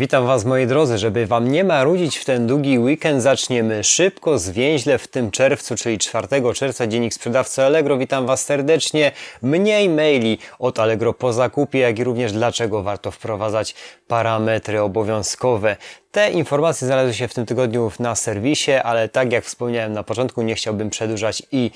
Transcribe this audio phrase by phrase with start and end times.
[0.00, 4.98] Witam Was moi drodzy, żeby Wam nie marudzić w ten długi weekend, zaczniemy szybko, zwięźle
[4.98, 7.98] w tym czerwcu, czyli 4 czerwca, dziennik sprzedawcy Allegro.
[7.98, 9.12] Witam Was serdecznie.
[9.42, 13.74] Mniej maili od Allegro po zakupie, jak i również dlaczego warto wprowadzać
[14.08, 15.76] parametry obowiązkowe.
[16.12, 20.42] Te informacje znalazły się w tym tygodniu na serwisie, ale tak jak wspomniałem na początku,
[20.42, 21.70] nie chciałbym przedłużać i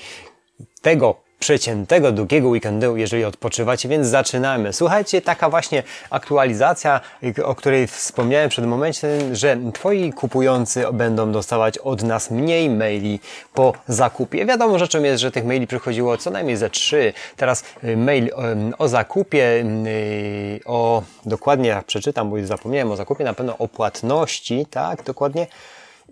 [0.81, 4.73] tego przeciętego, długiego weekendu, jeżeli odpoczywacie, więc zaczynamy.
[4.73, 7.01] Słuchajcie, taka właśnie aktualizacja,
[7.43, 13.19] o której wspomniałem przed momentem, że Twoi kupujący będą dostawać od nas mniej maili
[13.53, 14.45] po zakupie.
[14.45, 17.13] Wiadomo rzeczą jest, że tych maili przychodziło co najmniej ze trzy.
[17.37, 18.41] Teraz y, mail o,
[18.83, 24.65] o zakupie, y, o dokładnie, przeczytam, bo już zapomniałem o zakupie, na pewno o płatności,
[24.71, 25.47] tak, dokładnie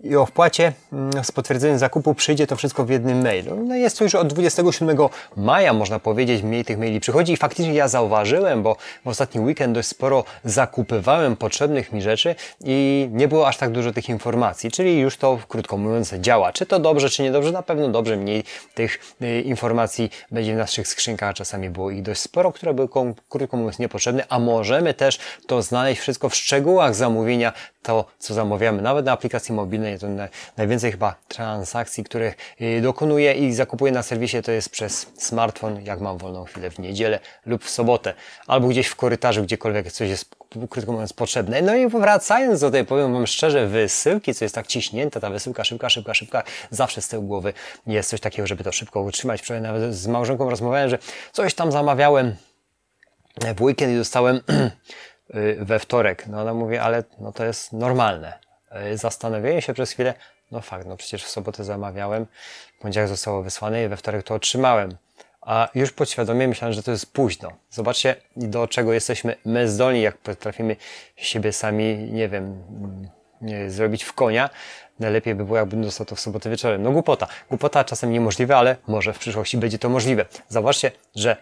[0.02, 3.64] i o wpłacie mm, z potwierdzeniem zakupu przyjdzie to wszystko w jednym mailu.
[3.64, 4.98] No jest to już od 27
[5.36, 9.74] maja, można powiedzieć, mniej tych maili przychodzi i faktycznie ja zauważyłem, bo w ostatni weekend
[9.74, 12.34] dość sporo zakupywałem potrzebnych mi rzeczy
[12.64, 16.52] i nie było aż tak dużo tych informacji, czyli już to, krótko mówiąc, działa.
[16.52, 17.52] Czy to dobrze, czy niedobrze?
[17.52, 22.20] Na pewno dobrze, mniej tych y, informacji będzie w naszych skrzynkach, czasami było ich dość
[22.20, 22.88] sporo, które były,
[23.28, 27.52] krótko mówiąc, niepotrzebne, a możemy też to znaleźć wszystko w szczegółach zamówienia,
[27.84, 30.06] to co zamawiamy, nawet na aplikacji mobilnej to
[30.56, 36.00] najwięcej chyba transakcji, których y, dokonuję i zakupuję na serwisie, to jest przez smartfon, jak
[36.00, 38.14] mam wolną chwilę w niedzielę lub w sobotę,
[38.46, 40.36] albo gdzieś w korytarzu, gdziekolwiek coś jest
[40.70, 41.62] krótko mówiąc, potrzebne.
[41.62, 45.64] No i wracając do tej, powiem Wam szczerze, wysyłki, co jest tak ciśnięte, ta wysyłka
[45.64, 47.52] szybka, szybka, szybka, zawsze z tyłu głowy
[47.86, 49.42] jest coś takiego, żeby to szybko utrzymać.
[49.42, 50.98] Wczoraj nawet z małżonką rozmawiałem, że
[51.32, 52.36] coś tam zamawiałem
[53.56, 54.40] w weekend i dostałem
[55.58, 56.26] we wtorek.
[56.26, 58.38] No ona mówi, ale no to jest normalne.
[58.70, 60.14] E, zastanowienie się przez chwilę,
[60.50, 62.26] no fakt, no przecież w sobotę zamawiałem,
[62.80, 64.96] poniedziałek zostało wysłane i we wtorek to otrzymałem.
[65.40, 67.52] A już podświadomie myślałem, że to jest późno.
[67.70, 70.76] Zobaczcie, do czego jesteśmy my zdolni, jak potrafimy
[71.16, 72.62] siebie sami, nie wiem,
[73.40, 74.50] nie, zrobić w konia.
[75.00, 76.82] Najlepiej by było, jakbym dostał to w sobotę wieczorem.
[76.82, 77.26] No głupota.
[77.48, 80.26] Głupota czasem niemożliwe, ale może w przyszłości będzie to możliwe.
[80.48, 81.36] Zobaczcie, że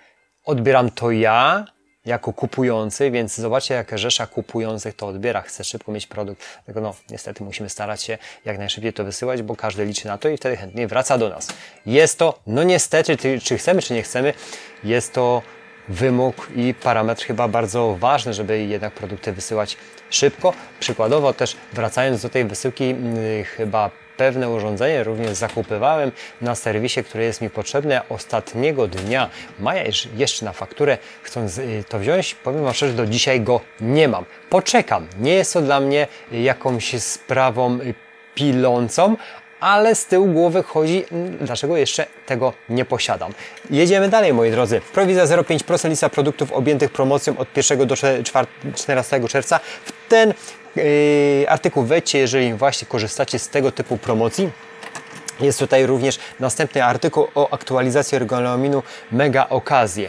[0.45, 1.65] odbieram to ja,
[2.07, 5.43] jako kupujący, więc zobaczcie, jak rzesza kupujących to odbiera.
[5.43, 6.43] Chce szybko mieć produkt.
[6.55, 10.29] Dlatego no, niestety musimy starać się jak najszybciej to wysyłać, bo każdy liczy na to
[10.29, 11.49] i wtedy chętnie wraca do nas.
[11.87, 14.35] Jest to, no niestety, czy chcemy, czy nie chcemy,
[14.85, 15.43] jest to
[15.89, 19.77] wymóg i parametr chyba bardzo ważny, żeby jednak produkty wysyłać
[20.11, 20.53] szybko.
[20.81, 23.91] Przykładowo też wracając do tej wysyłki, yy, chyba
[24.23, 29.83] pewne urządzenie również zakupywałem na serwisie, które jest mi potrzebne ostatniego dnia maja
[30.17, 30.99] jeszcze na fakturę.
[31.23, 34.25] Chcąc y, to wziąć, powiem Wam szczerze, do dzisiaj go nie mam.
[34.51, 35.07] Poczekam.
[35.21, 37.95] Nie jest to dla mnie jakąś sprawą y,
[38.35, 39.17] pilącą,
[39.61, 43.33] ale z tyłu głowy chodzi, mm, dlaczego jeszcze tego nie posiadam.
[43.71, 44.81] Jedziemy dalej, moi drodzy.
[44.95, 47.97] Prowizja 0,5% lista produktów objętych promocją od 1 do
[48.75, 49.61] 14 czerwca.
[49.85, 50.35] W ten
[51.49, 54.51] artykuł wejdźcie, jeżeli właśnie korzystacie z tego typu promocji.
[55.41, 60.09] Jest tutaj również następny artykuł o aktualizacji regulaminu Mega Okazje.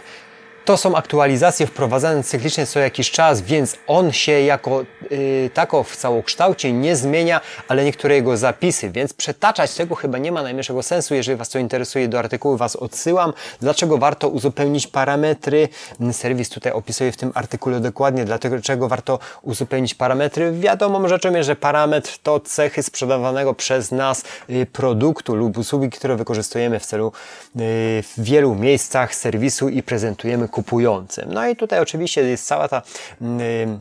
[0.66, 5.96] To są aktualizacje wprowadzane cyklicznie co jakiś czas, więc on się jako yy, tako w
[5.96, 11.16] całokształcie nie zmienia, ale niektóre jego zapisy, więc przetaczać tego chyba nie ma najmniejszego sensu.
[11.16, 13.34] Jeżeli Was to interesuje, do artykułu Was odsyłam.
[13.62, 15.70] Dlaczego warto uzupełnić parametry?
[16.12, 20.52] Serwis tutaj opisuje w tym artykule dokładnie, dlaczego warto uzupełnić parametry.
[20.52, 26.16] Wiadomą rzeczą jest, że parametr to cechy sprzedawanego przez nas yy, produktu lub usługi, które
[26.16, 27.12] wykorzystujemy w celu
[27.56, 27.62] yy,
[28.04, 31.34] w wielu miejscach serwisu i prezentujemy kupującym.
[31.34, 32.82] No i tutaj oczywiście jest cała ta
[33.22, 33.80] mm,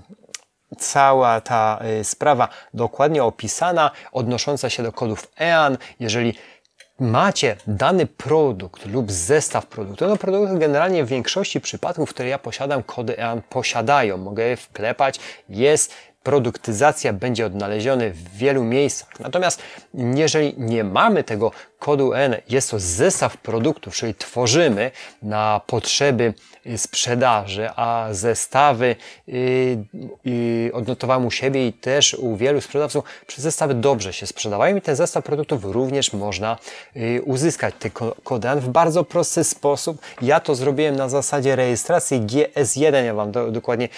[0.78, 5.78] cała ta y, sprawa dokładnie opisana, odnosząca się do kodów EAN.
[6.00, 6.34] Jeżeli
[7.00, 12.82] macie dany produkt lub zestaw produktów, no produkty generalnie w większości przypadków, które ja posiadam,
[12.82, 14.18] kody EAN posiadają.
[14.18, 19.20] Mogę je wklepać, jest produktyzacja będzie odnaleziony w wielu miejscach.
[19.20, 19.62] Natomiast
[19.94, 21.50] jeżeli nie mamy tego
[21.82, 24.90] kodu N, jest to zestaw produktów, czyli tworzymy
[25.22, 26.34] na potrzeby
[26.66, 29.84] y, sprzedaży, a zestawy yy,
[30.24, 33.04] yy, odnotowałem u siebie i też u wielu sprzedawców,
[33.36, 36.58] zestawy dobrze się sprzedawają i ten zestaw produktów również można
[37.24, 37.74] uzyskać.
[37.78, 37.90] Ten
[38.24, 40.00] kod N w bardzo prosty sposób.
[40.22, 43.88] Ja to zrobiłem na zasadzie rejestracji GS1, ja Wam do, dokładnie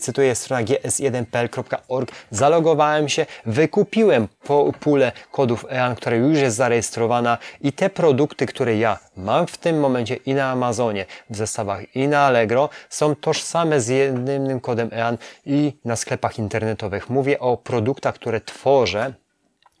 [0.00, 2.12] cytuję strona gs1pl.org.
[2.30, 8.46] Zalogowałem się, wykupiłem po pulę kodów EAN, która już jest zarejestrowana zarejestrowana i te produkty,
[8.46, 13.14] które ja mam w tym momencie i na Amazonie, w zestawach i na Allegro, są
[13.14, 17.10] tożsame z jednym kodem EAN i na sklepach internetowych.
[17.10, 19.14] Mówię o produktach, które tworzę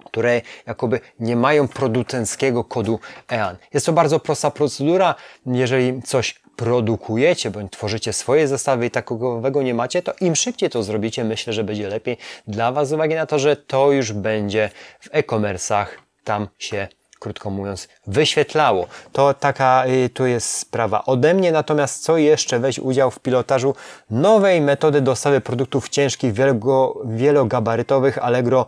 [0.04, 3.00] które jakoby nie mają producenckiego kodu
[3.32, 3.56] EAN.
[3.74, 5.14] Jest to bardzo prosta procedura.
[5.46, 10.82] Jeżeli coś produkujecie bądź tworzycie swoje zestawy i takowego nie macie, to im szybciej to
[10.82, 12.16] zrobicie, myślę, że będzie lepiej
[12.46, 14.70] dla Was z uwagi na to, że to już będzie
[15.00, 15.86] w e-commerce'ach
[16.24, 16.88] tam się
[17.20, 18.86] krótko mówiąc, wyświetlało.
[19.12, 23.74] To taka y, tu jest sprawa ode mnie, natomiast co jeszcze weź udział w pilotażu
[24.10, 28.66] nowej metody dostawy produktów ciężkich, wielo, wielogabarytowych Allegro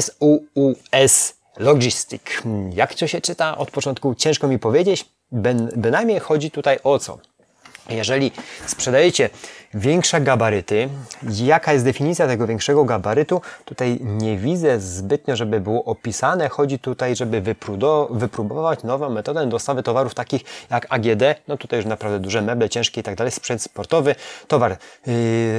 [0.00, 2.22] SUUS Logistic.
[2.72, 3.58] Jak to się czyta?
[3.58, 5.08] Od początku ciężko mi powiedzieć.
[5.76, 7.18] Bynajmniej chodzi tutaj o co?
[7.90, 8.32] Jeżeli
[8.66, 9.30] sprzedajecie
[9.74, 10.88] większe gabaryty,
[11.22, 13.40] jaka jest definicja tego większego gabarytu?
[13.64, 16.48] Tutaj nie widzę zbytnio, żeby było opisane.
[16.48, 17.42] Chodzi tutaj, żeby
[18.10, 23.00] wypróbować nową metodę dostawy towarów takich jak AGD, no tutaj już naprawdę duże meble, ciężkie
[23.00, 24.14] i tak dalej, sprzęt sportowy,
[24.48, 24.76] towar
[25.06, 25.14] yy,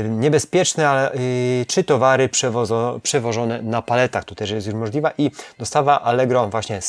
[0.10, 5.12] niebezpieczny, ale, yy, czy towary przewozo, przewożone na paletach, tutaj jest już możliwa.
[5.18, 6.80] I dostawa Allegro właśnie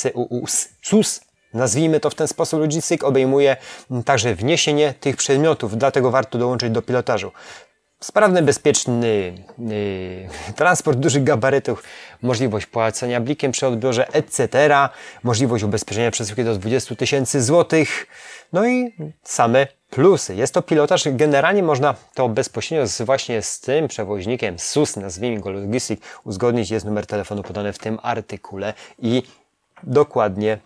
[0.83, 1.21] SUS
[1.55, 3.57] nazwijmy to w ten sposób, logistyk obejmuje
[4.05, 7.33] także wniesienie tych przedmiotów, dlatego warto dołączyć do pilotażu.
[8.01, 11.83] Sprawny, bezpieczny yy, transport dużych gabarytów,
[12.23, 14.49] możliwość płacenia blikiem przy odbiorze, etc.,
[15.23, 18.07] możliwość ubezpieczenia przesyłki do 20 tysięcy złotych,
[18.53, 20.35] no i same plusy.
[20.35, 25.51] Jest to pilotaż, generalnie można to bezpośrednio z, właśnie z tym przewoźnikiem SUS, nazwijmy go
[25.51, 29.23] Logistic, uzgodnić, jest numer telefonu podany w tym artykule i
[29.83, 30.59] dokładnie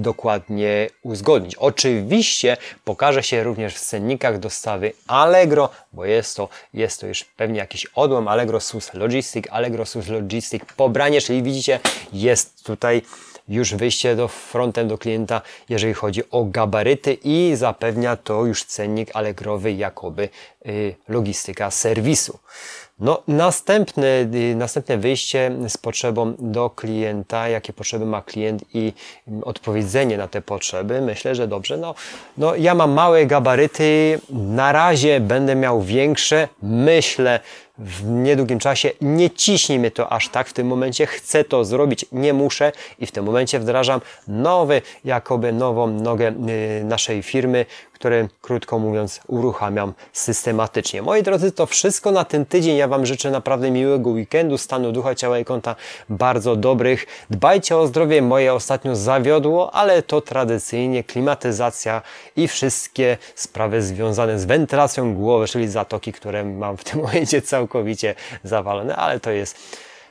[0.00, 1.54] dokładnie uzgodnić.
[1.54, 7.58] Oczywiście pokaże się również w cennikach dostawy Allegro, bo jest to, jest to już pewnie
[7.58, 11.80] jakiś odłam Allegro SUS Logistic, Allegro SUS Logistic pobranie, czyli widzicie
[12.12, 13.02] jest tutaj
[13.48, 19.16] już wyjście do frontem do klienta, jeżeli chodzi o gabaryty i zapewnia to już cennik
[19.16, 20.28] Allegrowy jakoby
[20.66, 22.38] y, logistyka serwisu.
[23.00, 28.92] No, następne, y, następne wyjście z potrzebą do klienta, jakie potrzeby ma klient i
[29.42, 31.00] odpowiedzenie na te potrzeby.
[31.00, 31.76] Myślę, że dobrze.
[31.76, 31.94] No,
[32.38, 36.48] no ja mam małe gabaryty, na razie będę miał większe.
[36.62, 37.40] Myślę,
[37.78, 38.90] w niedługim czasie.
[39.00, 41.06] Nie ciśnij mnie to aż tak w tym momencie.
[41.06, 46.28] Chcę to zrobić, nie muszę i w tym momencie wdrażam nowy, jakoby nową nogę
[46.80, 47.66] y, naszej firmy,
[47.98, 51.02] które krótko mówiąc uruchamiam systematycznie.
[51.02, 52.76] Moi drodzy, to wszystko na ten tydzień.
[52.76, 55.76] Ja Wam życzę naprawdę miłego weekendu, stanu ducha, ciała i konta
[56.08, 57.06] bardzo dobrych.
[57.30, 58.22] Dbajcie o zdrowie.
[58.22, 62.02] Moje ostatnio zawiodło, ale to tradycyjnie klimatyzacja
[62.36, 68.14] i wszystkie sprawy związane z wentylacją głowy, czyli zatoki, które mam w tym momencie całkowicie
[68.44, 69.56] zawalone, ale to jest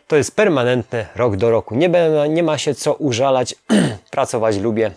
[0.07, 1.75] to jest permanentne, rok do roku.
[1.75, 1.89] Nie,
[2.29, 3.55] nie ma się co użalać,
[4.11, 4.91] pracować lubię.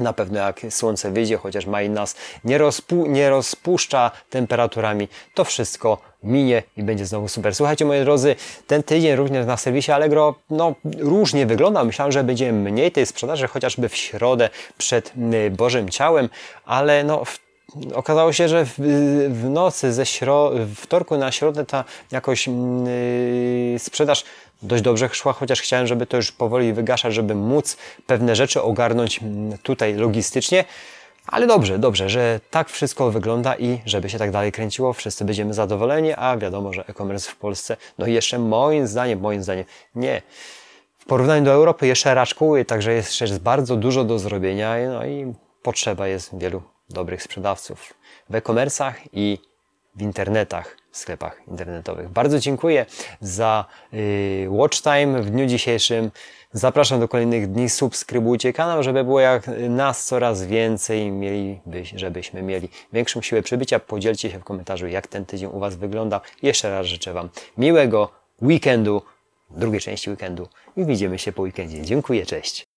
[0.00, 5.98] Na pewno jak słońce wyjdzie, chociaż maj nas nie, rozpu nie rozpuszcza temperaturami, to wszystko
[6.22, 7.54] minie i będzie znowu super.
[7.54, 8.36] Słuchajcie moi drodzy,
[8.66, 11.84] ten tydzień również na serwisie Allegro no, różnie wygląda.
[11.84, 15.12] Myślałem, że będzie mniej tej sprzedaży, chociażby w środę przed
[15.46, 16.28] y, Bożym Ciałem,
[16.64, 17.22] ale no
[17.94, 18.74] okazało się, że w,
[19.28, 22.54] w nocy ze śro wtorku na środę ta jakoś yy,
[23.80, 24.24] sprzedaż
[24.62, 29.22] dość dobrze szła, chociaż chciałem, żeby to już powoli wygaszać, żeby móc pewne rzeczy ogarnąć
[29.22, 30.64] mm, tutaj logistycznie.
[31.26, 35.54] Ale dobrze, dobrze, że tak wszystko wygląda i żeby się tak dalej kręciło, wszyscy będziemy
[35.54, 40.22] zadowoleni, a wiadomo, że e-commerce w Polsce, no jeszcze moim zdaniem, moim zdaniem, nie.
[40.98, 45.34] W porównaniu do Europy jeszcze raczkuje, także jeszcze jest bardzo dużo do zrobienia, no i
[45.62, 47.94] potrzeba jest wielu dobrych sprzedawców
[48.30, 49.38] w e-commerce'ach i
[49.94, 52.08] w internetach, w sklepach internetowych.
[52.08, 52.86] Bardzo dziękuję
[53.20, 56.10] za yy, watch time w dniu dzisiejszym.
[56.52, 61.60] Zapraszam do kolejnych dni, subskrybujcie kanał, żeby było jak nas coraz więcej, mieli,
[61.96, 63.80] żebyśmy mieli większą siłę przybycia.
[63.80, 66.20] Podzielcie się w komentarzu, jak ten tydzień u Was wygląda.
[66.42, 67.28] Jeszcze raz życzę Wam
[67.58, 68.10] miłego
[68.42, 69.02] weekendu,
[69.50, 71.82] drugiej części weekendu i widzimy się po weekendzie.
[71.82, 72.69] Dziękuję, cześć!